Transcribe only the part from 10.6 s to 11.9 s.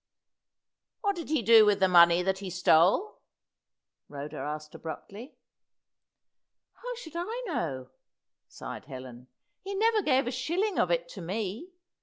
of it to me.